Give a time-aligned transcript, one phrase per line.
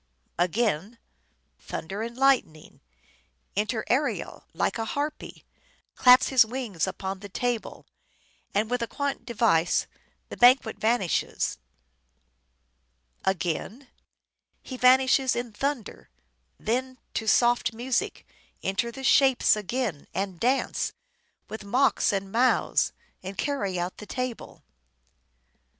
[0.39, 0.97] Again:—''
[1.59, 2.79] Thunder and lightning.
[3.55, 5.45] Enter Ariel, like a harpy;
[5.93, 7.85] claps his wings upon the table;
[8.51, 9.85] and with a quaint device,
[10.29, 11.59] the banquet vanishes,"
[13.25, 13.87] 33 5M" SHAKESPEARE" IDENTIFIED Again:—"
[14.63, 16.09] He vanishe* in thunder;
[16.59, 18.25] then, to soft music,
[18.63, 20.93] enter the Shapes again, and dance,
[21.47, 22.91] with mocks and mows,
[23.21, 24.63] and carry out the table."